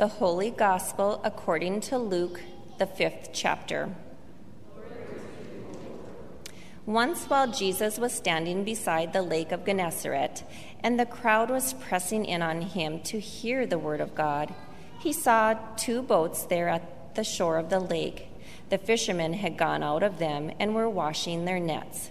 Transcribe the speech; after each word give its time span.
The 0.00 0.08
Holy 0.08 0.50
Gospel 0.50 1.20
according 1.24 1.82
to 1.82 1.98
Luke, 1.98 2.40
the 2.78 2.86
fifth 2.86 3.32
chapter. 3.34 3.94
Once, 6.86 7.26
while 7.26 7.52
Jesus 7.52 7.98
was 7.98 8.14
standing 8.14 8.64
beside 8.64 9.12
the 9.12 9.20
lake 9.20 9.52
of 9.52 9.66
Gennesaret, 9.66 10.42
and 10.82 10.98
the 10.98 11.04
crowd 11.04 11.50
was 11.50 11.74
pressing 11.74 12.24
in 12.24 12.40
on 12.40 12.62
him 12.62 13.00
to 13.00 13.20
hear 13.20 13.66
the 13.66 13.78
word 13.78 14.00
of 14.00 14.14
God, 14.14 14.54
he 14.98 15.12
saw 15.12 15.52
two 15.76 16.00
boats 16.00 16.44
there 16.44 16.70
at 16.70 17.14
the 17.14 17.22
shore 17.22 17.58
of 17.58 17.68
the 17.68 17.78
lake. 17.78 18.28
The 18.70 18.78
fishermen 18.78 19.34
had 19.34 19.58
gone 19.58 19.82
out 19.82 20.02
of 20.02 20.18
them 20.18 20.50
and 20.58 20.74
were 20.74 20.88
washing 20.88 21.44
their 21.44 21.60
nets. 21.60 22.10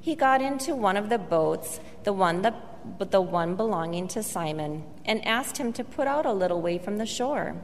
He 0.00 0.14
got 0.14 0.40
into 0.40 0.74
one 0.74 0.96
of 0.96 1.10
the 1.10 1.18
boats, 1.18 1.80
the 2.02 2.14
one 2.14 2.40
the, 2.40 2.54
the 2.98 3.20
one 3.20 3.56
belonging 3.56 4.08
to 4.08 4.22
Simon, 4.22 4.84
and 5.04 5.26
asked 5.26 5.58
him 5.58 5.72
to 5.74 5.84
put 5.84 6.06
out 6.06 6.26
a 6.26 6.32
little 6.32 6.60
way 6.60 6.78
from 6.78 6.98
the 6.98 7.06
shore. 7.06 7.56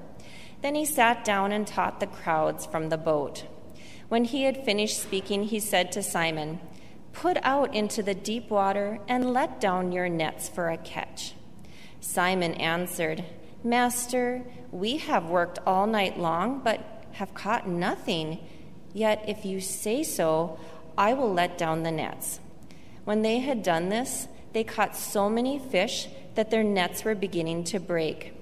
Then 0.62 0.74
he 0.74 0.84
sat 0.84 1.24
down 1.24 1.52
and 1.52 1.66
taught 1.66 2.00
the 2.00 2.06
crowds 2.06 2.66
from 2.66 2.88
the 2.88 2.96
boat. 2.96 3.44
When 4.08 4.24
he 4.24 4.44
had 4.44 4.64
finished 4.64 5.02
speaking, 5.02 5.44
he 5.44 5.58
said 5.58 5.90
to 5.92 6.02
Simon, 6.02 6.60
Put 7.12 7.36
out 7.42 7.74
into 7.74 8.02
the 8.02 8.14
deep 8.14 8.50
water 8.50 8.98
and 9.08 9.32
let 9.32 9.60
down 9.60 9.92
your 9.92 10.08
nets 10.08 10.48
for 10.48 10.70
a 10.70 10.76
catch. 10.76 11.34
Simon 12.00 12.54
answered, 12.54 13.24
Master, 13.64 14.42
we 14.70 14.96
have 14.98 15.26
worked 15.26 15.58
all 15.66 15.86
night 15.86 16.18
long, 16.18 16.60
but 16.64 17.04
have 17.12 17.34
caught 17.34 17.68
nothing. 17.68 18.38
Yet 18.92 19.24
if 19.28 19.44
you 19.44 19.60
say 19.60 20.02
so, 20.02 20.58
I 20.96 21.14
will 21.14 21.32
let 21.32 21.58
down 21.58 21.82
the 21.82 21.90
nets. 21.90 22.40
When 23.04 23.22
they 23.22 23.40
had 23.40 23.62
done 23.62 23.88
this, 23.88 24.28
they 24.52 24.64
caught 24.64 24.96
so 24.96 25.28
many 25.28 25.58
fish 25.58 26.08
that 26.34 26.50
their 26.50 26.62
nets 26.62 27.04
were 27.04 27.14
beginning 27.14 27.64
to 27.64 27.80
break. 27.80 28.34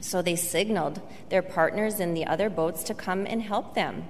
So 0.00 0.22
they 0.22 0.36
signaled 0.36 1.00
their 1.28 1.42
partners 1.42 2.00
in 2.00 2.14
the 2.14 2.26
other 2.26 2.48
boats 2.48 2.82
to 2.84 2.94
come 2.94 3.26
and 3.26 3.42
help 3.42 3.74
them. 3.74 4.04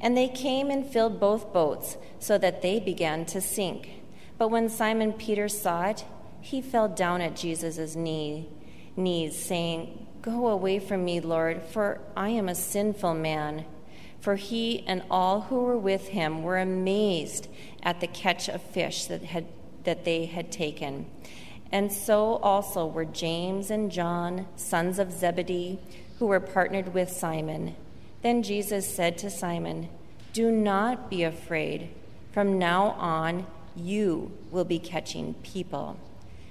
And 0.00 0.16
they 0.16 0.28
came 0.28 0.70
and 0.70 0.86
filled 0.86 1.20
both 1.20 1.52
boats, 1.52 1.96
so 2.18 2.38
that 2.38 2.62
they 2.62 2.80
began 2.80 3.26
to 3.26 3.40
sink. 3.40 3.90
But 4.38 4.48
when 4.48 4.68
Simon 4.68 5.12
Peter 5.12 5.48
saw 5.48 5.86
it, 5.86 6.04
he 6.40 6.62
fell 6.62 6.88
down 6.88 7.20
at 7.20 7.36
Jesus' 7.36 7.94
knee, 7.94 8.48
knees, 8.96 9.36
saying, 9.36 10.06
Go 10.22 10.48
away 10.48 10.78
from 10.78 11.04
me, 11.04 11.20
Lord, 11.20 11.62
for 11.62 12.00
I 12.16 12.30
am 12.30 12.48
a 12.48 12.54
sinful 12.54 13.14
man 13.14 13.64
for 14.20 14.36
he 14.36 14.84
and 14.86 15.02
all 15.10 15.42
who 15.42 15.62
were 15.62 15.78
with 15.78 16.08
him 16.08 16.42
were 16.42 16.58
amazed 16.58 17.48
at 17.82 18.00
the 18.00 18.06
catch 18.06 18.48
of 18.48 18.60
fish 18.60 19.06
that, 19.06 19.22
had, 19.22 19.46
that 19.84 20.04
they 20.04 20.26
had 20.26 20.50
taken. 20.50 21.06
And 21.72 21.92
so 21.92 22.36
also 22.36 22.86
were 22.86 23.04
James 23.04 23.70
and 23.70 23.90
John, 23.90 24.46
sons 24.56 24.98
of 24.98 25.12
Zebedee, 25.12 25.78
who 26.18 26.26
were 26.26 26.40
partnered 26.40 26.92
with 26.92 27.10
Simon. 27.10 27.76
Then 28.22 28.42
Jesus 28.42 28.92
said 28.92 29.16
to 29.18 29.30
Simon, 29.30 29.88
Do 30.32 30.50
not 30.50 31.08
be 31.08 31.22
afraid. 31.22 31.90
From 32.32 32.58
now 32.58 32.90
on, 32.90 33.46
you 33.76 34.32
will 34.50 34.64
be 34.64 34.78
catching 34.78 35.34
people. 35.34 35.98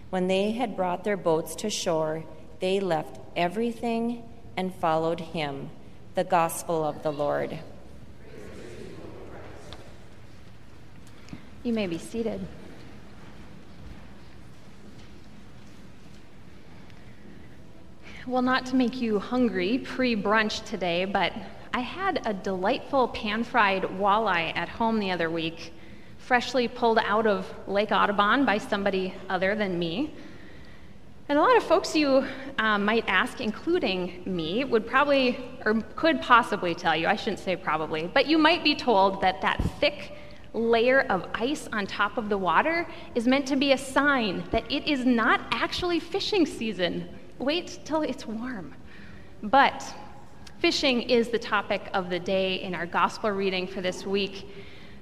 When 0.09 0.27
they 0.27 0.51
had 0.51 0.75
brought 0.75 1.03
their 1.03 1.17
boats 1.17 1.55
to 1.57 1.69
shore, 1.69 2.23
they 2.59 2.79
left 2.79 3.19
everything 3.35 4.23
and 4.57 4.73
followed 4.73 5.19
him 5.19 5.69
the 6.15 6.23
gospel 6.23 6.83
of 6.83 7.03
the 7.03 7.11
Lord. 7.11 7.59
You 11.63 11.73
may 11.73 11.87
be 11.87 11.97
seated. 11.97 12.45
Well, 18.29 18.43
not 18.43 18.67
to 18.67 18.75
make 18.75 19.01
you 19.01 19.17
hungry 19.17 19.79
pre 19.79 20.15
brunch 20.15 20.63
today, 20.63 21.05
but 21.05 21.33
I 21.73 21.79
had 21.79 22.21
a 22.27 22.33
delightful 22.35 23.07
pan 23.07 23.43
fried 23.43 23.81
walleye 23.81 24.55
at 24.55 24.69
home 24.69 24.99
the 24.99 25.09
other 25.09 25.31
week, 25.31 25.73
freshly 26.19 26.67
pulled 26.67 26.99
out 26.99 27.25
of 27.25 27.51
Lake 27.65 27.91
Audubon 27.91 28.45
by 28.45 28.59
somebody 28.59 29.15
other 29.29 29.55
than 29.55 29.79
me. 29.79 30.13
And 31.27 31.39
a 31.39 31.41
lot 31.41 31.57
of 31.57 31.63
folks 31.63 31.95
you 31.95 32.23
um, 32.59 32.85
might 32.85 33.03
ask, 33.07 33.41
including 33.41 34.21
me, 34.27 34.63
would 34.63 34.85
probably 34.85 35.35
or 35.65 35.81
could 35.95 36.21
possibly 36.21 36.75
tell 36.75 36.95
you, 36.95 37.07
I 37.07 37.15
shouldn't 37.15 37.39
say 37.39 37.55
probably, 37.55 38.11
but 38.13 38.27
you 38.27 38.37
might 38.37 38.63
be 38.63 38.75
told 38.75 39.21
that 39.21 39.41
that 39.41 39.59
thick 39.79 40.15
layer 40.53 41.01
of 41.01 41.25
ice 41.33 41.67
on 41.73 41.87
top 41.87 42.19
of 42.19 42.29
the 42.29 42.37
water 42.37 42.87
is 43.15 43.25
meant 43.25 43.47
to 43.47 43.55
be 43.55 43.71
a 43.71 43.77
sign 43.77 44.43
that 44.51 44.71
it 44.71 44.87
is 44.87 45.03
not 45.03 45.41
actually 45.49 45.99
fishing 45.99 46.45
season. 46.45 47.09
Wait 47.39 47.79
till 47.85 48.01
it's 48.01 48.27
warm. 48.27 48.75
But 49.41 49.81
fishing 50.59 51.03
is 51.03 51.29
the 51.29 51.39
topic 51.39 51.89
of 51.93 52.09
the 52.09 52.19
day 52.19 52.55
in 52.61 52.75
our 52.75 52.85
gospel 52.85 53.31
reading 53.31 53.65
for 53.65 53.79
this 53.79 54.05
week. 54.05 54.49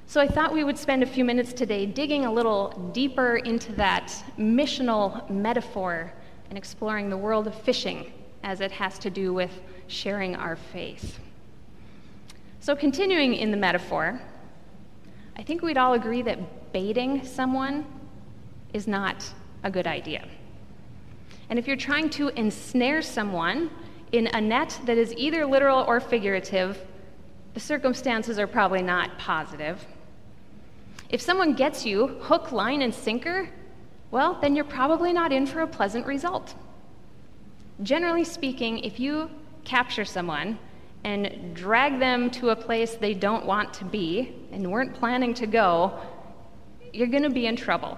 So 0.05 0.21
I 0.21 0.27
thought 0.27 0.53
we 0.53 0.63
would 0.63 0.77
spend 0.77 1.01
a 1.01 1.07
few 1.07 1.25
minutes 1.25 1.51
today 1.51 1.87
digging 1.87 2.25
a 2.25 2.31
little 2.31 2.91
deeper 2.93 3.37
into 3.37 3.71
that 3.73 4.13
missional 4.37 5.27
metaphor 5.31 6.13
and 6.49 6.59
exploring 6.59 7.09
the 7.09 7.17
world 7.17 7.47
of 7.47 7.55
fishing 7.55 8.13
as 8.43 8.61
it 8.61 8.71
has 8.71 8.99
to 8.99 9.09
do 9.09 9.33
with 9.33 9.59
sharing 9.87 10.35
our 10.35 10.55
faith. 10.55 11.19
So, 12.59 12.75
continuing 12.75 13.33
in 13.33 13.49
the 13.49 13.57
metaphor, 13.57 14.21
I 15.35 15.41
think 15.41 15.63
we'd 15.63 15.77
all 15.77 15.93
agree 15.93 16.21
that 16.21 16.71
baiting 16.71 17.25
someone 17.25 17.83
is 18.73 18.87
not 18.87 19.25
a 19.63 19.71
good 19.71 19.87
idea. 19.87 20.27
And 21.49 21.57
if 21.57 21.67
you're 21.67 21.77
trying 21.77 22.09
to 22.11 22.29
ensnare 22.29 23.01
someone 23.01 23.69
in 24.11 24.27
a 24.27 24.41
net 24.41 24.79
that 24.85 24.97
is 24.97 25.13
either 25.15 25.45
literal 25.45 25.83
or 25.87 25.99
figurative, 25.99 26.81
the 27.53 27.59
circumstances 27.59 28.37
are 28.37 28.47
probably 28.47 28.81
not 28.81 29.17
positive. 29.17 29.85
If 31.09 31.21
someone 31.21 31.53
gets 31.53 31.85
you 31.85 32.07
hook, 32.21 32.51
line, 32.51 32.81
and 32.81 32.93
sinker, 32.93 33.49
well, 34.11 34.37
then 34.41 34.55
you're 34.55 34.65
probably 34.65 35.13
not 35.13 35.31
in 35.31 35.45
for 35.45 35.61
a 35.61 35.67
pleasant 35.67 36.05
result. 36.05 36.55
Generally 37.83 38.25
speaking, 38.25 38.79
if 38.79 38.99
you 38.99 39.29
capture 39.63 40.05
someone 40.05 40.57
and 41.03 41.53
drag 41.53 41.99
them 41.99 42.29
to 42.31 42.49
a 42.49 42.55
place 42.55 42.95
they 42.95 43.13
don't 43.13 43.45
want 43.45 43.73
to 43.73 43.85
be 43.85 44.33
and 44.51 44.69
weren't 44.69 44.93
planning 44.93 45.33
to 45.35 45.47
go, 45.47 45.97
you're 46.91 47.07
going 47.07 47.23
to 47.23 47.29
be 47.29 47.45
in 47.45 47.55
trouble. 47.55 47.97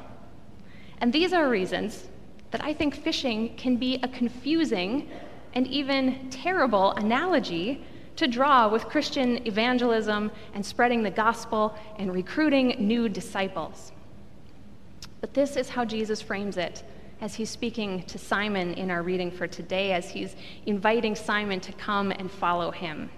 And 1.02 1.14
these 1.14 1.34
are 1.34 1.48
reasons 1.50 2.08
that 2.52 2.64
I 2.64 2.74
think 2.74 2.96
fishing 2.96 3.56
can 3.56 3.78
be 3.78 4.00
a 4.02 4.08
confusing 4.08 5.10
and 5.54 5.68
even 5.68 6.30
terrible 6.30 6.92
analogy 6.94 7.84
to 8.16 8.28
draw 8.28 8.68
with 8.68 8.86
Christian 8.86 9.48
evangelism 9.48 10.32
and 10.54 10.66
spreading 10.66 11.04
the 11.04 11.12
gospel 11.12 11.76
and 11.98 12.14
recruiting 12.14 12.76
new 12.80 13.08
disciples. 13.08 13.92
But 15.22 15.34
this 15.34 15.56
is 15.56 15.70
how 15.70 15.86
Jesus 15.86 16.22
frames 16.22 16.58
it 16.58 16.84
as 17.22 17.36
he's 17.36 17.50
speaking 17.50 18.04
to 18.04 18.18
Simon 18.18 18.74
in 18.76 18.90
our 18.90 19.04
reading 19.04 19.30
for 19.30 19.48
today, 19.48 19.92
as 19.92 20.10
he's 20.10 20.36
inviting 20.66 21.16
Simon 21.16 21.60
to 21.60 21.74
come 21.74 22.12
and 22.12 22.32
follow 22.32 22.72
him. 22.72 23.10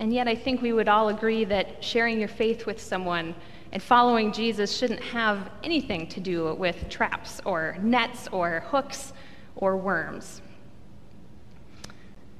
And 0.00 0.12
yet, 0.12 0.28
I 0.28 0.34
think 0.34 0.62
we 0.62 0.72
would 0.72 0.88
all 0.88 1.08
agree 1.08 1.44
that 1.44 1.82
sharing 1.82 2.18
your 2.18 2.28
faith 2.28 2.66
with 2.66 2.80
someone 2.80 3.34
and 3.72 3.82
following 3.82 4.32
Jesus 4.32 4.76
shouldn't 4.76 5.00
have 5.00 5.50
anything 5.64 6.06
to 6.08 6.20
do 6.20 6.54
with 6.54 6.88
traps 6.88 7.40
or 7.44 7.76
nets 7.80 8.28
or 8.30 8.60
hooks 8.66 9.14
or 9.56 9.76
worms. 9.76 10.42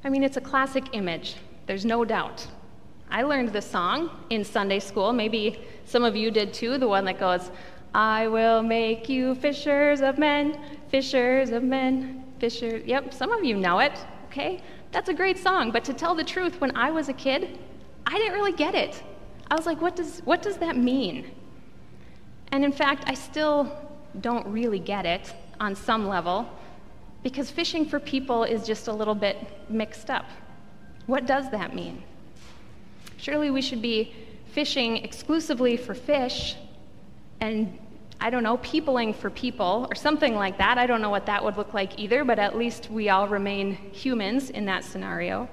I 0.05 0.11
mean, 0.11 0.23
it's 0.23 0.37
a 0.37 0.41
classic 0.41 0.85
image, 0.93 1.37
there's 1.67 1.85
no 1.85 2.05
doubt. 2.05 2.47
I 3.11 3.23
learned 3.23 3.51
this 3.51 3.71
song 3.71 4.11
in 4.31 4.45
Sunday 4.45 4.79
school. 4.79 5.13
Maybe 5.13 5.61
some 5.85 6.03
of 6.03 6.17
you 6.17 6.31
did 6.31 6.53
too, 6.53 6.79
the 6.79 6.89
one 6.89 7.05
that 7.05 7.21
goes, 7.21 7.51
I 7.95 8.27
will 8.27 8.63
make 8.63 9.09
you 9.09 9.35
fishers 9.35 10.01
of 10.01 10.19
men, 10.19 10.59
fishers 10.89 11.51
of 11.51 11.63
men, 11.63 12.25
fishers. 12.39 12.83
Yep, 12.87 13.13
some 13.13 13.31
of 13.31 13.45
you 13.45 13.57
know 13.57 13.81
it, 13.81 13.99
okay? 14.27 14.63
That's 14.93 15.09
a 15.09 15.15
great 15.15 15.39
song, 15.39 15.71
but 15.71 15.85
to 15.85 15.93
tell 15.93 16.15
the 16.15 16.25
truth, 16.25 16.61
when 16.61 16.75
I 16.77 16.91
was 16.91 17.09
a 17.09 17.13
kid, 17.13 17.59
I 18.07 18.19
didn't 18.19 18.35
really 18.35 18.53
get 18.53 18.75
it. 18.75 19.03
I 19.53 19.55
was 19.55 19.67
like, 19.67 19.83
what 19.83 19.95
does, 19.95 20.21
what 20.21 20.41
does 20.41 20.57
that 20.57 20.79
mean? 20.79 21.31
And 22.53 22.65
in 22.65 22.73
fact, 22.73 23.05
I 23.07 23.13
still 23.13 23.71
don't 24.23 24.47
really 24.47 24.79
get 24.79 25.05
it 25.05 25.31
on 25.61 25.77
some 25.77 26.09
level 26.09 26.49
because 27.23 27.51
fishing 27.51 27.85
for 27.85 28.01
people 28.01 28.45
is 28.45 28.67
just 28.67 28.89
a 28.89 28.93
little 28.95 29.15
bit 29.15 29.37
mixed 29.69 30.09
up. 30.09 30.25
What 31.05 31.27
does 31.27 31.51
that 31.51 31.75
mean? 31.75 32.03
Surely 33.19 33.51
we 33.51 33.61
should 33.61 33.83
be 33.83 34.15
fishing 34.53 34.97
exclusively 34.97 35.77
for 35.77 35.93
fish 35.93 36.57
and 37.43 37.79
I 38.23 38.31
don't 38.31 38.45
know, 38.45 38.57
peopling 38.57 39.13
for 39.13 39.29
people 39.29 39.87
or 39.91 39.95
something 39.95 40.35
like 40.35 40.57
that. 40.57 40.79
I 40.79 40.87
don't 40.87 41.03
know 41.03 41.11
what 41.11 41.27
that 41.27 41.45
would 41.45 41.59
look 41.59 41.75
like 41.75 41.99
either, 42.01 42.25
but 42.25 42.39
at 42.39 42.57
least 42.57 42.91
we 42.91 43.11
all 43.11 43.29
remain 43.29 43.75
humans 43.93 44.49
in 44.49 44.65
that 44.65 44.83
scenario. 44.83 45.47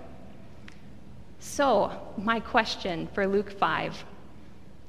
So, 1.39 1.91
my 2.17 2.41
question 2.41 3.07
for 3.13 3.25
Luke 3.25 3.49
5 3.49 4.03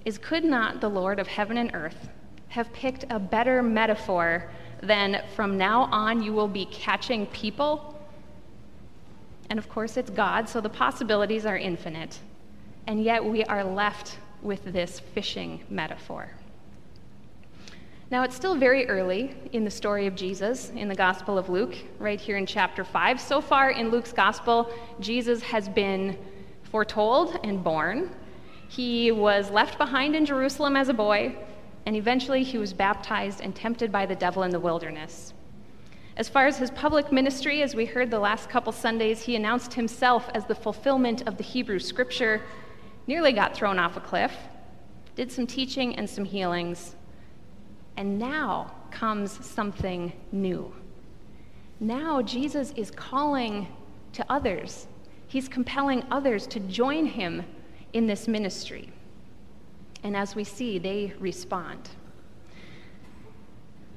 is 0.05 0.19
Could 0.19 0.45
not 0.45 0.81
the 0.81 0.89
Lord 0.89 1.21
of 1.21 1.29
heaven 1.29 1.57
and 1.57 1.71
earth 1.75 2.09
have 2.49 2.73
picked 2.73 3.05
a 3.09 3.21
better 3.21 3.63
metaphor 3.63 4.51
than 4.83 5.23
from 5.37 5.57
now 5.57 5.85
on 5.93 6.23
you 6.23 6.33
will 6.33 6.49
be 6.49 6.65
catching 6.67 7.27
people? 7.27 7.97
And 9.49 9.61
of 9.61 9.69
course, 9.69 9.97
it's 9.97 10.11
God, 10.11 10.49
so 10.49 10.61
the 10.61 10.69
possibilities 10.69 11.47
are 11.47 11.57
infinite. 11.57 12.19
And 12.89 13.03
yet, 13.03 13.25
we 13.25 13.45
are 13.45 13.63
left 13.63 14.19
with 14.43 14.65
this 14.65 14.99
fishing 14.99 15.65
metaphor. 15.71 16.33
Now, 18.11 18.25
it's 18.25 18.35
still 18.35 18.57
very 18.57 18.89
early 18.89 19.37
in 19.53 19.65
the 19.65 19.71
story 19.71 20.09
of 20.09 20.17
Jesus 20.17 20.71
in 20.71 20.89
the 20.89 20.97
Gospel 20.97 21.39
of 21.39 21.49
Luke, 21.49 21.77
right 22.01 22.21
here 22.21 22.39
in 22.39 22.47
chapter 22.47 22.83
5. 22.83 23.21
So 23.21 23.41
far 23.41 23.71
in 23.71 23.91
Luke's 23.91 24.13
Gospel, 24.13 24.73
Jesus 24.99 25.41
has 25.43 25.69
been 25.69 26.19
foretold 26.71 27.39
and 27.43 27.63
born. 27.63 28.11
He 28.69 29.11
was 29.11 29.51
left 29.51 29.79
behind 29.79 30.15
in 30.15 30.25
Jerusalem 30.25 30.77
as 30.77 30.89
a 30.89 30.95
boy, 30.95 31.35
and 31.87 31.97
eventually 31.97 32.43
he 32.43 32.59
was 32.59 32.73
baptized 32.73 33.41
and 33.41 33.55
tempted 33.55 33.91
by 33.91 34.07
the 34.07 34.15
devil 34.15 34.43
in 34.45 34.51
the 34.51 34.61
wilderness. 34.61 35.35
As 36.17 36.29
far 36.29 36.47
as 36.47 36.59
his 36.59 36.71
public 36.71 37.11
ministry, 37.11 37.63
as 37.63 37.75
we 37.75 37.87
heard 37.87 38.11
the 38.11 38.19
last 38.19 38.49
couple 38.51 38.73
Sundays, 38.73 39.23
he 39.23 39.37
announced 39.37 39.75
himself 39.75 40.29
as 40.35 40.45
the 40.45 40.55
fulfillment 40.55 41.27
of 41.27 41.37
the 41.37 41.43
Hebrew 41.43 41.79
scripture, 41.79 42.43
nearly 43.07 43.33
got 43.33 43.55
thrown 43.55 43.79
off 43.79 43.97
a 43.97 44.01
cliff, 44.01 44.33
did 45.17 45.33
some 45.33 45.47
teaching 45.47 45.97
and 45.97 46.09
some 46.09 46.25
healings, 46.25 46.95
and 47.97 48.19
now 48.19 48.73
comes 48.91 49.45
something 49.45 50.13
new. 50.31 50.73
Now 51.81 52.21
Jesus 52.23 52.73
is 52.77 52.91
calling 52.91 53.67
to 54.13 54.25
others, 54.29 54.87
he's 55.31 55.49
compelling 55.49 56.03
others 56.11 56.45
to 56.45 56.59
join 56.59 57.07
him 57.07 57.45
in 57.93 58.09
this 58.09 58.27
ministry. 58.27 58.91
And 60.03 60.17
as 60.17 60.35
we 60.35 60.43
see, 60.43 60.77
they 60.77 61.15
respond. 61.21 61.89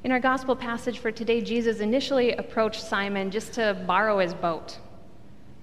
In 0.03 0.11
our 0.11 0.19
gospel 0.19 0.55
passage 0.55 0.99
for 0.99 1.11
today, 1.11 1.41
Jesus 1.41 1.79
initially 1.79 2.33
approached 2.33 2.83
Simon 2.83 3.31
just 3.31 3.53
to 3.53 3.83
borrow 3.87 4.19
his 4.19 4.35
boat. 4.35 4.77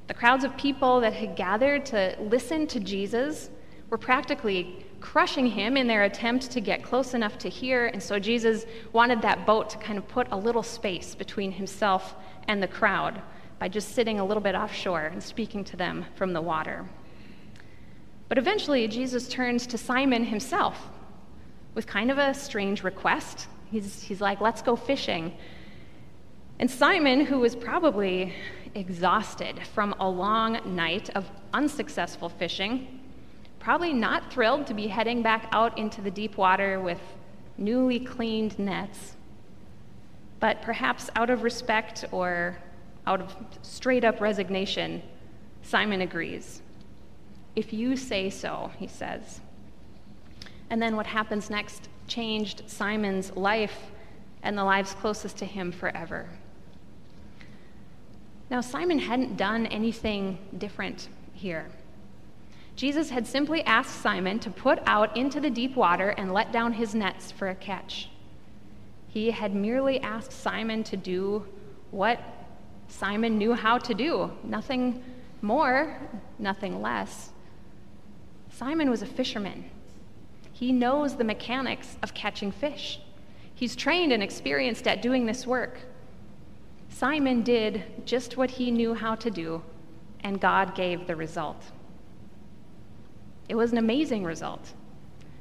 The 0.09 0.15
crowds 0.15 0.43
of 0.43 0.57
people 0.57 1.01
that 1.03 1.13
had 1.13 1.37
gathered 1.37 1.87
to 1.87 2.17
listen 2.19 2.67
to 2.67 2.81
Jesus 2.81 3.51
were 3.91 3.99
practically 3.99 4.85
crushing 4.99 5.47
him 5.47 5.77
in 5.77 5.87
their 5.87 6.03
attempt 6.03 6.51
to 6.51 6.61
get 6.61 6.83
close 6.83 7.15
enough 7.15 7.39
to 7.39 7.49
hear, 7.49 7.87
and 7.87 8.03
so 8.03 8.19
Jesus 8.19 8.67
wanted 8.93 9.23
that 9.23 9.47
boat 9.47 9.71
to 9.71 9.79
kind 9.79 9.99
of 9.99 10.09
put 10.09 10.27
a 10.33 10.37
little 10.37 10.65
space 10.65 11.15
between 11.15 11.53
himself 11.53 12.17
and 12.49 12.61
the 12.61 12.69
crowd 12.69 13.23
by 13.61 13.69
just 13.69 13.95
sitting 13.95 14.19
a 14.19 14.25
little 14.25 14.43
bit 14.43 14.57
offshore 14.57 15.07
and 15.07 15.23
speaking 15.23 15.63
to 15.63 15.77
them 15.77 16.05
from 16.17 16.33
the 16.33 16.41
water. 16.41 16.85
But 18.29 18.39
eventually, 18.39 18.89
Jesus 18.89 19.29
turns 19.29 19.69
to 19.69 19.79
Simon 19.79 20.25
himself 20.25 20.89
with 21.75 21.87
kind 21.87 22.11
of 22.11 22.19
a 22.19 22.35
strange 22.35 22.83
request 22.83 23.47
He's, 23.71 24.03
he's 24.03 24.21
like, 24.21 24.41
let's 24.41 24.63
go 24.63 24.75
fishing. 24.75 25.33
And 26.59 26.71
Simon, 26.71 27.25
who 27.25 27.39
was 27.39 27.55
probably 27.55 28.35
exhausted 28.75 29.61
from 29.75 29.95
a 30.01 30.09
long 30.09 30.75
night 30.75 31.11
of 31.11 31.31
unsuccessful 31.55 32.29
fishing, 32.29 33.01
probably 33.61 33.93
not 33.93 34.33
thrilled 34.33 34.67
to 34.67 34.75
be 34.75 34.89
heading 34.89 35.23
back 35.23 35.49
out 35.53 35.79
into 35.79 36.01
the 36.01 36.11
deep 36.11 36.37
water 36.37 36.81
with 36.81 37.01
newly 37.59 38.01
cleaned 38.01 38.59
nets, 38.59 39.17
but 40.41 40.61
perhaps 40.63 41.11
out 41.15 41.31
of 41.31 41.43
respect 41.43 42.05
or 42.11 42.57
out 43.11 43.21
of 43.21 43.35
straight 43.63 44.05
up 44.05 44.21
resignation, 44.21 45.03
Simon 45.63 46.01
agrees. 46.01 46.63
If 47.57 47.73
you 47.73 47.97
say 47.97 48.31
so, 48.31 48.71
he 48.79 48.87
says. 48.87 49.41
And 50.71 50.81
then 50.81 50.95
what 50.95 51.07
happens 51.07 51.51
next 51.51 51.89
changed 52.07 52.63
Simon's 52.71 53.35
life 53.35 53.91
and 54.45 54.57
the 54.57 54.63
lives 54.63 54.95
closest 54.95 55.39
to 55.39 55.45
him 55.45 55.73
forever. 55.73 56.29
Now, 58.49 58.61
Simon 58.61 59.01
hadn't 59.01 59.37
done 59.37 59.67
anything 59.67 60.39
different 60.57 61.09
here. 61.33 61.67
Jesus 62.77 63.11
had 63.11 63.27
simply 63.27 63.63
asked 63.65 64.01
Simon 64.01 64.39
to 64.39 64.51
put 64.51 64.79
out 64.87 65.17
into 65.17 65.41
the 65.41 65.51
deep 65.51 65.75
water 65.75 66.11
and 66.11 66.33
let 66.33 66.53
down 66.53 66.75
his 66.75 66.95
nets 66.95 67.33
for 67.33 67.49
a 67.49 67.57
catch. 67.57 68.09
He 69.09 69.33
had 69.33 69.53
merely 69.53 70.01
asked 70.01 70.33
Simon 70.33 70.85
to 70.85 70.97
do 70.97 71.47
what 71.91 72.21
Simon 72.91 73.39
knew 73.39 73.55
how 73.55 73.79
to 73.79 73.95
do 73.95 74.31
nothing 74.43 75.03
more, 75.41 75.97
nothing 76.39 76.83
less. 76.83 77.31
Simon 78.51 78.91
was 78.91 79.01
a 79.01 79.07
fisherman. 79.07 79.65
He 80.53 80.73
knows 80.73 81.17
the 81.17 81.25
mechanics 81.25 81.97
of 82.03 82.13
catching 82.13 82.53
fish. 82.53 83.01
He's 83.55 83.77
trained 83.77 84.13
and 84.13 84.23
experienced 84.23 84.87
at 84.87 85.01
doing 85.01 85.25
this 85.25 85.47
work. 85.47 85.79
Simon 86.91 87.43
did 87.43 87.85
just 88.05 88.37
what 88.37 88.51
he 88.51 88.71
knew 88.71 88.93
how 88.93 89.15
to 89.15 89.31
do, 89.31 89.63
and 90.23 90.41
God 90.41 90.75
gave 90.75 91.07
the 91.07 91.17
result. 91.17 91.63
It 93.49 93.55
was 93.55 93.73
an 93.73 93.79
amazing 93.79 94.25
result. 94.25 94.75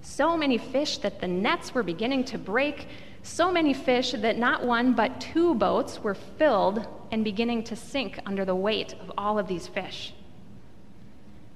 So 0.02 0.38
many 0.38 0.58
fish 0.58 1.00
that 1.00 1.20
the 1.20 1.28
nets 1.28 1.74
were 1.74 1.84
beginning 1.84 2.24
to 2.26 2.38
break, 2.38 2.88
so 3.24 3.52
many 3.52 3.74
fish 3.74 4.12
that 4.12 4.38
not 4.38 4.64
one 4.64 4.94
but 4.94 5.20
two 5.20 5.56
boats 5.56 6.00
were 6.00 6.16
filled 6.16 6.88
and 7.12 7.24
beginning 7.24 7.64
to 7.64 7.76
sink 7.76 8.20
under 8.26 8.46
the 8.46 8.56
weight 8.56 8.94
of 9.02 9.12
all 9.18 9.40
of 9.40 9.48
these 9.48 9.68
fish. 9.68 10.14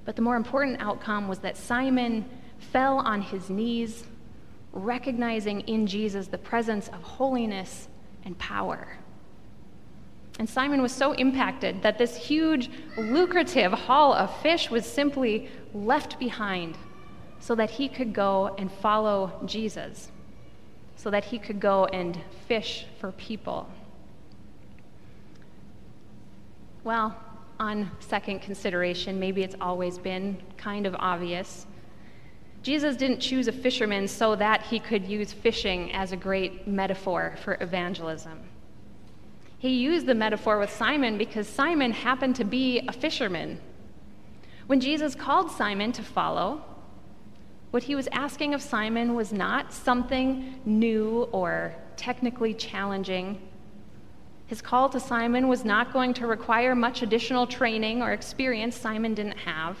But 0.04 0.16
the 0.16 0.22
more 0.22 0.36
important 0.36 0.80
outcome 0.80 1.28
was 1.28 1.38
that 1.40 1.56
Simon 1.56 2.24
fell 2.58 2.98
on 2.98 3.22
his 3.22 3.50
knees, 3.50 4.04
recognizing 4.72 5.60
in 5.62 5.86
Jesus 5.86 6.28
the 6.28 6.38
presence 6.38 6.88
of 6.88 7.02
holiness 7.02 7.88
and 8.24 8.38
power. 8.38 8.98
And 10.38 10.48
Simon 10.48 10.82
was 10.82 10.92
so 10.92 11.12
impacted 11.12 11.82
that 11.82 11.96
this 11.96 12.16
huge, 12.16 12.68
lucrative 12.96 13.72
haul 13.72 14.12
of 14.12 14.36
fish 14.40 14.68
was 14.68 14.84
simply 14.84 15.48
left 15.72 16.18
behind 16.18 16.76
so 17.38 17.54
that 17.54 17.70
he 17.70 17.88
could 17.88 18.12
go 18.12 18.54
and 18.58 18.70
follow 18.72 19.40
Jesus, 19.46 20.10
so 20.96 21.10
that 21.10 21.26
he 21.26 21.38
could 21.38 21.60
go 21.60 21.84
and 21.86 22.18
fish 22.48 22.86
for 22.98 23.12
people. 23.12 23.68
Well, 26.84 27.16
on 27.58 27.90
second 27.98 28.40
consideration, 28.42 29.18
maybe 29.18 29.42
it's 29.42 29.56
always 29.60 29.98
been 29.98 30.36
kind 30.56 30.86
of 30.86 30.94
obvious 30.98 31.66
Jesus 32.64 32.96
didn't 32.96 33.20
choose 33.20 33.46
a 33.46 33.52
fisherman 33.52 34.08
so 34.08 34.34
that 34.36 34.62
he 34.62 34.80
could 34.80 35.04
use 35.06 35.34
fishing 35.34 35.92
as 35.92 36.12
a 36.12 36.16
great 36.16 36.66
metaphor 36.66 37.36
for 37.44 37.58
evangelism. 37.60 38.40
He 39.58 39.76
used 39.76 40.06
the 40.06 40.14
metaphor 40.14 40.58
with 40.58 40.72
Simon 40.72 41.18
because 41.18 41.46
Simon 41.46 41.92
happened 41.92 42.36
to 42.36 42.44
be 42.44 42.80
a 42.88 42.92
fisherman. 42.92 43.60
When 44.66 44.80
Jesus 44.80 45.14
called 45.14 45.50
Simon 45.50 45.92
to 45.92 46.02
follow, 46.02 46.64
what 47.70 47.82
he 47.82 47.94
was 47.94 48.08
asking 48.12 48.54
of 48.54 48.62
Simon 48.62 49.14
was 49.14 49.30
not 49.30 49.70
something 49.70 50.58
new 50.64 51.28
or 51.32 51.74
technically 51.96 52.54
challenging. 52.54 53.46
His 54.54 54.62
call 54.62 54.88
to 54.90 55.00
Simon 55.00 55.48
was 55.48 55.64
not 55.64 55.92
going 55.92 56.14
to 56.14 56.28
require 56.28 56.76
much 56.76 57.02
additional 57.02 57.44
training 57.44 58.02
or 58.02 58.12
experience 58.12 58.76
Simon 58.76 59.12
didn't 59.12 59.38
have, 59.38 59.76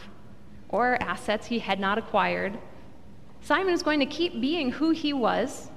or 0.68 1.00
assets 1.00 1.46
he 1.46 1.60
had 1.60 1.78
not 1.78 1.96
acquired. 1.96 2.58
Simon 3.40 3.70
was 3.70 3.84
going 3.84 4.00
to 4.00 4.06
keep 4.06 4.40
being 4.40 4.72
who 4.72 4.90
he 4.90 5.12
was. 5.12 5.68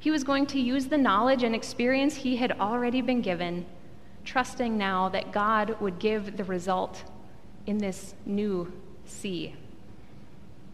He 0.00 0.10
was 0.10 0.24
going 0.24 0.46
to 0.46 0.58
use 0.58 0.88
the 0.88 0.98
knowledge 0.98 1.44
and 1.44 1.54
experience 1.54 2.16
he 2.16 2.34
had 2.34 2.50
already 2.58 3.02
been 3.02 3.20
given, 3.20 3.64
trusting 4.24 4.76
now 4.76 5.08
that 5.10 5.30
God 5.30 5.80
would 5.80 6.00
give 6.00 6.36
the 6.36 6.42
result 6.42 7.04
in 7.66 7.78
this 7.78 8.16
new 8.26 8.72
sea. 9.04 9.54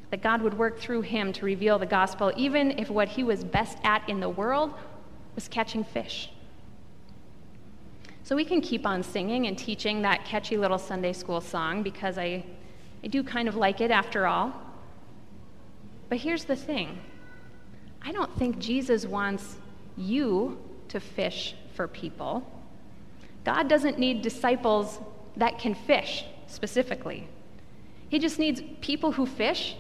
That 0.09 0.23
God 0.23 0.41
would 0.41 0.57
work 0.57 0.79
through 0.79 1.03
him 1.03 1.31
to 1.35 1.45
reveal 1.45 1.79
the 1.79 1.85
gospel, 1.85 2.33
even 2.39 2.79
if 2.79 2.89
what 2.89 3.09
he 3.09 3.23
was 3.23 3.45
best 3.45 3.77
at 3.85 4.09
in 4.09 4.21
the 4.21 4.31
world 4.31 4.73
was 5.35 5.47
catching 5.47 5.85
fish. 5.85 6.31
So 8.25 8.35
we 8.35 8.47
can 8.47 8.63
keep 8.63 8.87
on 8.87 9.03
singing 9.03 9.47
and 9.47 9.57
teaching 9.57 10.01
that 10.03 10.25
catchy 10.25 10.57
little 10.57 10.79
Sunday 10.79 11.13
school 11.13 11.43
song 11.43 11.83
because 11.83 12.17
I, 12.17 12.43
I 13.03 13.09
do 13.09 13.23
kind 13.23 13.49
of 13.49 13.55
like 13.55 13.83
it 13.83 13.91
after 13.91 14.27
all. 14.27 14.55
But 16.09 16.19
here's 16.19 16.45
the 16.45 16.57
thing 16.57 16.99
I 18.01 18.13
don't 18.13 18.35
think 18.39 18.59
Jesus 18.59 19.05
wants 19.05 19.57
you 19.99 20.59
to 20.89 21.01
fish 21.01 21.55
for 21.75 21.87
people. 21.87 22.51
God 23.45 23.69
doesn't 23.69 23.99
need 23.99 24.23
disciples 24.23 25.01
that 25.37 25.59
can 25.59 25.75
fish 25.75 26.25
specifically. 26.47 27.29
He 28.09 28.19
just 28.19 28.39
needs 28.39 28.63
people 28.81 29.13
who 29.13 29.27
fish 29.27 29.77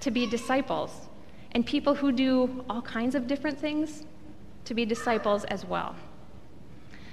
to 0.00 0.12
be 0.12 0.26
disciples, 0.26 1.08
and 1.52 1.66
people 1.66 1.94
who 1.94 2.12
do 2.12 2.64
all 2.68 2.82
kinds 2.82 3.14
of 3.14 3.26
different 3.26 3.58
things 3.58 4.04
to 4.66 4.74
be 4.74 4.84
disciples 4.84 5.44
as 5.44 5.64
well. 5.64 5.96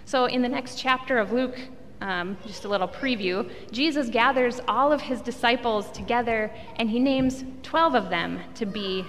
So, 0.09 0.25
in 0.25 0.41
the 0.41 0.49
next 0.49 0.79
chapter 0.79 1.19
of 1.19 1.31
Luke, 1.31 1.55
um, 2.01 2.35
just 2.43 2.65
a 2.65 2.67
little 2.67 2.87
preview, 2.87 3.47
Jesus 3.69 4.09
gathers 4.09 4.59
all 4.67 4.91
of 4.91 5.01
his 5.01 5.21
disciples 5.21 5.91
together 5.91 6.49
and 6.77 6.89
he 6.89 6.97
names 6.97 7.43
12 7.61 7.93
of 7.93 8.09
them 8.09 8.39
to 8.55 8.65
be 8.65 9.05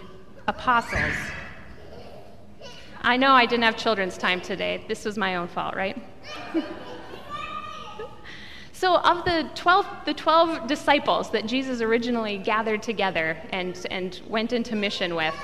apostles. 0.47 1.15
I 3.01 3.17
know 3.17 3.33
I 3.33 3.47
didn't 3.47 3.65
have 3.65 3.79
children's 3.79 4.19
time 4.19 4.43
today. 4.43 4.85
This 4.89 5.07
was 5.07 5.17
my 5.17 5.37
own 5.37 5.49
fault, 5.49 5.75
right? 5.75 5.97
So, 8.73 8.97
of 8.97 9.27
the 9.27 9.49
12, 9.55 9.87
the 10.07 10.15
12 10.15 10.67
disciples 10.67 11.31
that 11.33 11.45
Jesus 11.45 11.83
originally 11.83 12.39
gathered 12.39 12.83
together 12.83 13.37
and, 13.51 13.87
and 13.91 14.19
went 14.27 14.55
into 14.55 14.75
mission 14.75 15.15
with, 15.15 15.35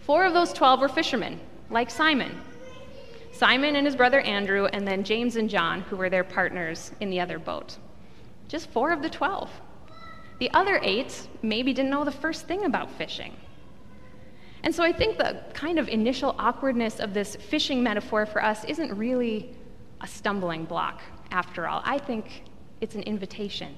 four 0.00 0.24
of 0.24 0.32
those 0.32 0.52
12 0.52 0.80
were 0.80 0.88
fishermen, 0.88 1.38
like 1.70 1.90
Simon. 1.90 2.40
Simon 3.38 3.76
and 3.76 3.86
his 3.86 3.94
brother 3.94 4.18
Andrew, 4.18 4.64
and 4.64 4.84
then 4.84 5.04
James 5.04 5.36
and 5.36 5.48
John, 5.48 5.82
who 5.82 5.94
were 5.94 6.10
their 6.10 6.24
partners 6.24 6.90
in 6.98 7.08
the 7.08 7.20
other 7.20 7.38
boat. 7.38 7.76
Just 8.48 8.68
four 8.70 8.90
of 8.90 9.00
the 9.00 9.08
12. 9.08 9.48
The 10.40 10.50
other 10.54 10.80
eight 10.82 11.28
maybe 11.40 11.72
didn't 11.72 11.92
know 11.92 12.04
the 12.04 12.10
first 12.10 12.48
thing 12.48 12.64
about 12.64 12.90
fishing. 12.90 13.36
And 14.64 14.74
so 14.74 14.82
I 14.82 14.90
think 14.90 15.18
the 15.18 15.40
kind 15.54 15.78
of 15.78 15.88
initial 15.88 16.34
awkwardness 16.36 16.98
of 16.98 17.14
this 17.14 17.36
fishing 17.36 17.80
metaphor 17.80 18.26
for 18.26 18.42
us 18.42 18.64
isn't 18.64 18.92
really 18.98 19.54
a 20.00 20.08
stumbling 20.08 20.64
block, 20.64 21.00
after 21.30 21.68
all. 21.68 21.80
I 21.84 21.98
think 21.98 22.42
it's 22.80 22.96
an 22.96 23.04
invitation. 23.04 23.72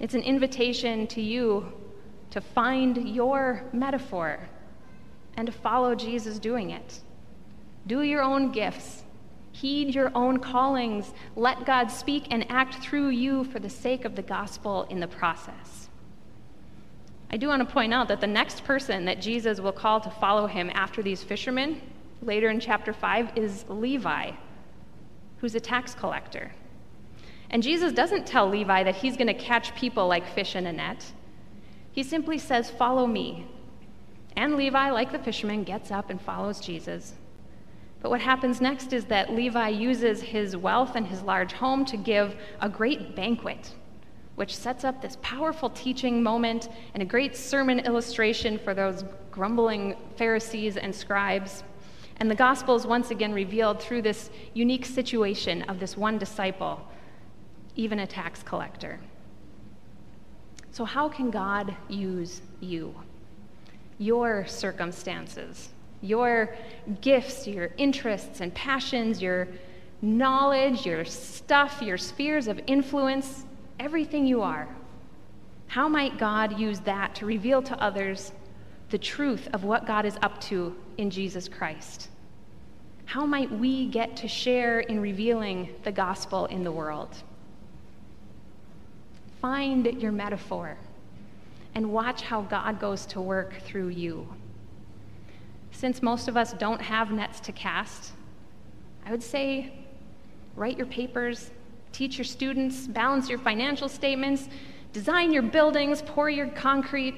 It's 0.00 0.14
an 0.14 0.22
invitation 0.22 1.06
to 1.08 1.20
you 1.20 1.74
to 2.30 2.40
find 2.40 3.06
your 3.06 3.64
metaphor 3.74 4.38
and 5.36 5.44
to 5.44 5.52
follow 5.52 5.94
Jesus 5.94 6.38
doing 6.38 6.70
it. 6.70 7.00
Do 7.86 8.02
your 8.02 8.22
own 8.22 8.52
gifts. 8.52 9.04
Heed 9.52 9.94
your 9.94 10.10
own 10.14 10.38
callings. 10.38 11.12
Let 11.34 11.64
God 11.64 11.90
speak 11.90 12.26
and 12.30 12.50
act 12.50 12.74
through 12.82 13.08
you 13.08 13.44
for 13.44 13.58
the 13.58 13.70
sake 13.70 14.04
of 14.04 14.16
the 14.16 14.22
gospel 14.22 14.86
in 14.90 15.00
the 15.00 15.08
process. 15.08 15.88
I 17.30 17.36
do 17.36 17.48
want 17.48 17.66
to 17.66 17.72
point 17.72 17.92
out 17.94 18.08
that 18.08 18.20
the 18.20 18.26
next 18.26 18.64
person 18.64 19.04
that 19.06 19.20
Jesus 19.20 19.60
will 19.60 19.72
call 19.72 20.00
to 20.00 20.10
follow 20.10 20.46
him 20.46 20.70
after 20.74 21.02
these 21.02 21.22
fishermen, 21.22 21.80
later 22.22 22.50
in 22.50 22.60
chapter 22.60 22.92
5, 22.92 23.36
is 23.36 23.64
Levi, 23.68 24.32
who's 25.38 25.54
a 25.54 25.60
tax 25.60 25.94
collector. 25.94 26.52
And 27.50 27.62
Jesus 27.62 27.92
doesn't 27.92 28.26
tell 28.26 28.48
Levi 28.48 28.84
that 28.84 28.96
he's 28.96 29.16
going 29.16 29.26
to 29.28 29.34
catch 29.34 29.74
people 29.74 30.06
like 30.06 30.26
fish 30.34 30.54
in 30.54 30.66
a 30.66 30.72
net. 30.72 31.04
He 31.92 32.02
simply 32.02 32.38
says, 32.38 32.70
Follow 32.70 33.06
me. 33.06 33.46
And 34.36 34.56
Levi, 34.56 34.90
like 34.90 35.12
the 35.12 35.18
fisherman, 35.18 35.64
gets 35.64 35.90
up 35.90 36.10
and 36.10 36.20
follows 36.20 36.60
Jesus. 36.60 37.14
But 38.06 38.10
what 38.10 38.20
happens 38.20 38.60
next 38.60 38.92
is 38.92 39.04
that 39.06 39.34
Levi 39.34 39.66
uses 39.66 40.22
his 40.22 40.56
wealth 40.56 40.94
and 40.94 41.04
his 41.04 41.22
large 41.22 41.52
home 41.52 41.84
to 41.86 41.96
give 41.96 42.36
a 42.60 42.68
great 42.68 43.16
banquet, 43.16 43.74
which 44.36 44.54
sets 44.56 44.84
up 44.84 45.02
this 45.02 45.18
powerful 45.22 45.70
teaching 45.70 46.22
moment 46.22 46.68
and 46.94 47.02
a 47.02 47.04
great 47.04 47.36
sermon 47.36 47.80
illustration 47.80 48.60
for 48.60 48.74
those 48.74 49.04
grumbling 49.32 49.96
Pharisees 50.14 50.76
and 50.76 50.94
scribes. 50.94 51.64
And 52.18 52.30
the 52.30 52.36
gospel 52.36 52.76
is 52.76 52.86
once 52.86 53.10
again 53.10 53.32
revealed 53.32 53.82
through 53.82 54.02
this 54.02 54.30
unique 54.54 54.86
situation 54.86 55.62
of 55.62 55.80
this 55.80 55.96
one 55.96 56.16
disciple, 56.16 56.86
even 57.74 57.98
a 57.98 58.06
tax 58.06 58.40
collector. 58.40 59.00
So, 60.70 60.84
how 60.84 61.08
can 61.08 61.32
God 61.32 61.74
use 61.88 62.40
you? 62.60 62.94
Your 63.98 64.46
circumstances, 64.46 65.70
your 66.06 66.54
gifts, 67.00 67.46
your 67.46 67.70
interests 67.76 68.40
and 68.40 68.54
passions, 68.54 69.20
your 69.20 69.48
knowledge, 70.02 70.86
your 70.86 71.04
stuff, 71.04 71.82
your 71.82 71.98
spheres 71.98 72.48
of 72.48 72.60
influence, 72.66 73.44
everything 73.80 74.26
you 74.26 74.42
are. 74.42 74.68
How 75.66 75.88
might 75.88 76.18
God 76.18 76.58
use 76.58 76.80
that 76.80 77.14
to 77.16 77.26
reveal 77.26 77.60
to 77.62 77.82
others 77.82 78.32
the 78.90 78.98
truth 78.98 79.48
of 79.52 79.64
what 79.64 79.86
God 79.86 80.06
is 80.06 80.16
up 80.22 80.40
to 80.42 80.76
in 80.96 81.10
Jesus 81.10 81.48
Christ? 81.48 82.08
How 83.04 83.26
might 83.26 83.50
we 83.50 83.86
get 83.86 84.16
to 84.18 84.28
share 84.28 84.80
in 84.80 85.00
revealing 85.00 85.74
the 85.84 85.92
gospel 85.92 86.46
in 86.46 86.64
the 86.64 86.72
world? 86.72 87.14
Find 89.40 89.86
your 90.00 90.12
metaphor 90.12 90.76
and 91.74 91.92
watch 91.92 92.22
how 92.22 92.42
God 92.42 92.80
goes 92.80 93.06
to 93.06 93.20
work 93.20 93.54
through 93.62 93.88
you. 93.88 94.26
Since 95.76 96.00
most 96.00 96.26
of 96.26 96.38
us 96.38 96.54
don't 96.54 96.80
have 96.80 97.12
nets 97.12 97.38
to 97.40 97.52
cast, 97.52 98.12
I 99.04 99.10
would 99.10 99.22
say 99.22 99.74
write 100.54 100.78
your 100.78 100.86
papers, 100.86 101.50
teach 101.92 102.16
your 102.16 102.24
students, 102.24 102.86
balance 102.86 103.28
your 103.28 103.38
financial 103.38 103.86
statements, 103.86 104.48
design 104.94 105.34
your 105.34 105.42
buildings, 105.42 106.00
pour 106.00 106.30
your 106.30 106.46
concrete, 106.48 107.14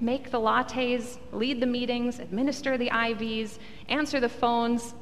make 0.00 0.30
the 0.30 0.38
lattes, 0.38 1.18
lead 1.32 1.58
the 1.58 1.66
meetings, 1.66 2.20
administer 2.20 2.78
the 2.78 2.90
IVs, 2.90 3.58
answer 3.88 4.20
the 4.20 4.28
phones. 4.28 4.94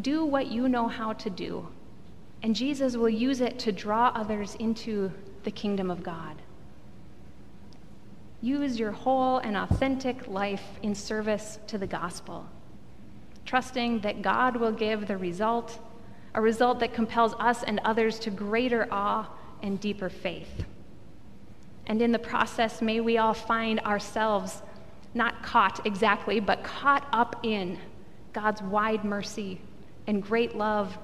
Do 0.00 0.24
what 0.24 0.48
you 0.48 0.68
know 0.68 0.88
how 0.88 1.12
to 1.12 1.30
do, 1.30 1.68
and 2.42 2.56
Jesus 2.56 2.96
will 2.96 3.08
use 3.08 3.40
it 3.40 3.56
to 3.60 3.70
draw 3.70 4.10
others 4.16 4.56
into 4.56 5.12
the 5.44 5.52
kingdom 5.52 5.92
of 5.92 6.02
God. 6.02 6.42
Use 8.40 8.78
your 8.78 8.92
whole 8.92 9.38
and 9.38 9.56
authentic 9.56 10.28
life 10.28 10.64
in 10.82 10.94
service 10.94 11.58
to 11.66 11.78
the 11.78 11.86
gospel, 11.86 12.46
trusting 13.44 14.00
that 14.00 14.22
God 14.22 14.56
will 14.56 14.72
give 14.72 15.06
the 15.06 15.16
result, 15.16 15.78
a 16.34 16.40
result 16.40 16.78
that 16.80 16.94
compels 16.94 17.34
us 17.40 17.62
and 17.64 17.80
others 17.84 18.18
to 18.20 18.30
greater 18.30 18.86
awe 18.92 19.28
and 19.62 19.80
deeper 19.80 20.08
faith. 20.08 20.64
And 21.86 22.00
in 22.00 22.12
the 22.12 22.18
process, 22.18 22.80
may 22.80 23.00
we 23.00 23.18
all 23.18 23.34
find 23.34 23.80
ourselves 23.80 24.62
not 25.14 25.42
caught 25.42 25.84
exactly, 25.86 26.38
but 26.38 26.62
caught 26.62 27.08
up 27.12 27.40
in 27.42 27.78
God's 28.32 28.62
wide 28.62 29.04
mercy 29.04 29.60
and 30.06 30.22
great 30.22 30.54
love 30.54 30.96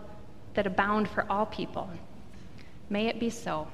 that 0.54 0.66
abound 0.66 1.08
for 1.08 1.26
all 1.30 1.46
people. 1.46 1.90
May 2.90 3.06
it 3.06 3.18
be 3.18 3.30
so. 3.30 3.66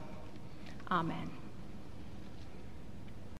Amen. 0.91 1.31